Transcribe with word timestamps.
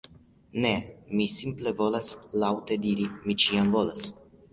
Ne, 0.61 0.69
mi 1.17 1.27
simple 1.33 1.73
volas 1.81 2.09
laŭte 2.45 2.79
diri 2.87 3.07
"Mi 3.27 3.37
ĉiam 3.45 3.71
volas!" 3.77 4.09